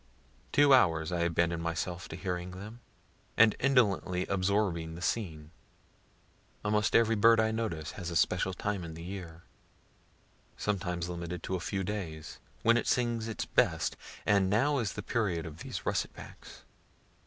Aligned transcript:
Two 0.51 0.73
hours 0.73 1.11
I 1.11 1.19
abandon 1.19 1.61
myself 1.61 2.09
to 2.09 2.15
hearing 2.15 2.49
them, 2.59 2.79
and 3.37 3.55
indolently 3.59 4.25
absorbing 4.25 4.95
the 4.95 4.99
scene. 5.03 5.51
Almost 6.65 6.95
every 6.95 7.13
bird 7.15 7.39
I 7.39 7.51
notice 7.51 7.91
has 7.91 8.09
a 8.09 8.15
special 8.15 8.55
time 8.55 8.83
in 8.83 8.95
the 8.95 9.03
year 9.03 9.43
sometimes 10.57 11.07
limited 11.07 11.43
to 11.43 11.55
a 11.55 11.59
few 11.59 11.83
days 11.83 12.39
when 12.63 12.77
it 12.77 12.87
sings 12.87 13.27
its 13.27 13.45
best; 13.45 13.95
and 14.25 14.49
now 14.49 14.79
is 14.79 14.93
the 14.93 15.03
period 15.03 15.45
of 15.45 15.59
these 15.59 15.85
russet 15.85 16.11
backs. 16.13 16.63